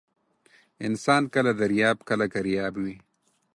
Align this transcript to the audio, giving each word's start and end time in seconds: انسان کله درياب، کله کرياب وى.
انسان 0.87 1.23
کله 1.33 1.51
درياب، 1.61 1.97
کله 2.09 2.25
کرياب 2.33 2.73
وى. 2.83 2.95